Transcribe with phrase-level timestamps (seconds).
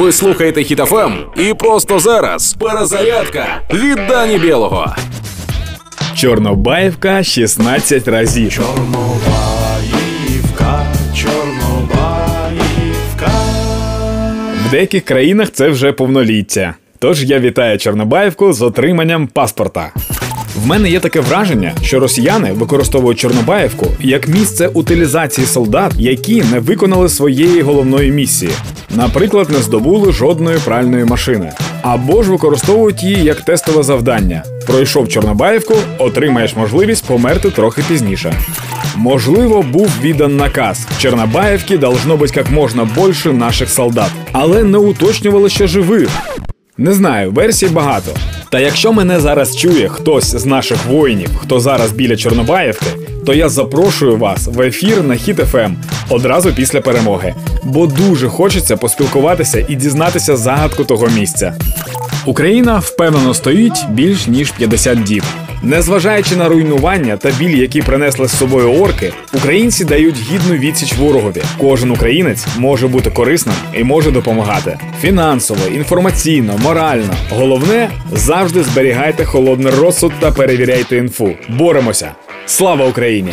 [0.00, 4.94] Ви слухаєте Хітофем і просто зараз перезарядка від Дані Білого.
[6.14, 8.52] Чорнобаївка 16 разів.
[8.52, 10.86] Чорнобаївка,
[11.16, 13.30] Чорнобаївка.
[14.66, 16.74] В деяких країнах це вже повноліття.
[16.98, 19.92] Тож я вітаю Чорнобаївку з отриманням паспорта.
[20.56, 26.58] В мене є таке враження, що росіяни використовують Чорнобаївку як місце утилізації солдат, які не
[26.58, 28.52] виконали своєї головної місії,
[28.96, 34.42] наприклад, не здобули жодної пральної машини, або ж використовують її як тестове завдання.
[34.66, 38.34] Пройшов Чорнобаївку, отримаєш можливість померти трохи пізніше.
[38.96, 40.86] Можливо, був віддан наказ.
[40.98, 46.08] В Чорнобаївці должно бути як можна більше наших солдат, але не уточнювали, що живих.
[46.78, 48.12] Не знаю, версій багато.
[48.50, 52.86] Та якщо мене зараз чує хтось з наших воїнів, хто зараз біля Чорнобаївки,
[53.26, 55.72] то я запрошую вас в ефір на Хіт ФМ
[56.08, 61.54] одразу після перемоги, бо дуже хочеться поспілкуватися і дізнатися загадку того місця.
[62.26, 65.24] Україна впевнено стоїть більш ніж 50 діб.
[65.62, 71.42] Незважаючи на руйнування та біль, які принесли з собою орки, українці дають гідну відсіч ворогові.
[71.58, 77.14] Кожен українець може бути корисним і може допомагати фінансово, інформаційно, морально.
[77.30, 81.32] Головне завжди зберігайте холодний розсуд та перевіряйте інфу.
[81.48, 82.12] Боремося!
[82.46, 83.32] Слава Україні!